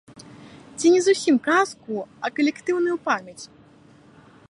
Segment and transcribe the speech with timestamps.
[0.77, 1.95] Ці не зусім казку,
[2.25, 3.41] а калектыўную памяць.